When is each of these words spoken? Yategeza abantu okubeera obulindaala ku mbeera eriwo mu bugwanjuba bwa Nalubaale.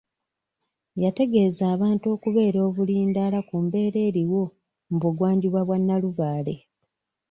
Yategeza 1.03 1.63
abantu 1.75 2.05
okubeera 2.15 2.59
obulindaala 2.69 3.39
ku 3.47 3.55
mbeera 3.65 3.99
eriwo 4.09 4.41
mu 4.89 4.97
bugwanjuba 5.01 5.59
bwa 5.67 5.77
Nalubaale. 5.85 6.55